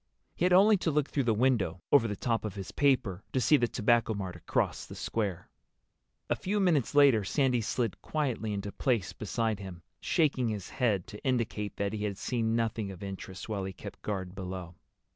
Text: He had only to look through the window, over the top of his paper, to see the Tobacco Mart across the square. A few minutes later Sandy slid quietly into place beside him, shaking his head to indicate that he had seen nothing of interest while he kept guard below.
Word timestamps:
He 0.33 0.45
had 0.45 0.51
only 0.51 0.77
to 0.77 0.89
look 0.89 1.07
through 1.09 1.25
the 1.25 1.33
window, 1.35 1.83
over 1.91 2.07
the 2.07 2.15
top 2.15 2.43
of 2.43 2.55
his 2.55 2.71
paper, 2.71 3.23
to 3.33 3.39
see 3.39 3.55
the 3.55 3.67
Tobacco 3.67 4.15
Mart 4.15 4.35
across 4.35 4.83
the 4.87 4.95
square. 4.95 5.47
A 6.27 6.35
few 6.35 6.59
minutes 6.59 6.95
later 6.95 7.23
Sandy 7.23 7.61
slid 7.61 8.01
quietly 8.01 8.51
into 8.51 8.71
place 8.71 9.13
beside 9.13 9.59
him, 9.59 9.83
shaking 9.99 10.49
his 10.49 10.71
head 10.71 11.05
to 11.05 11.23
indicate 11.23 11.75
that 11.75 11.93
he 11.93 12.03
had 12.05 12.17
seen 12.17 12.55
nothing 12.55 12.89
of 12.89 13.03
interest 13.03 13.47
while 13.47 13.63
he 13.63 13.73
kept 13.73 14.01
guard 14.01 14.33
below. 14.33 14.73